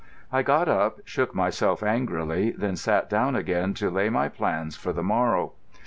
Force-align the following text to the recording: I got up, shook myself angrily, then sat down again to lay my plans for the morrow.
I 0.31 0.41
got 0.41 0.67
up, 0.67 0.97
shook 1.05 1.35
myself 1.35 1.83
angrily, 1.83 2.55
then 2.57 2.75
sat 2.75 3.07
down 3.07 3.35
again 3.35 3.75
to 3.75 3.91
lay 3.91 4.09
my 4.09 4.29
plans 4.29 4.75
for 4.75 4.91
the 4.91 5.03
morrow. 5.03 5.51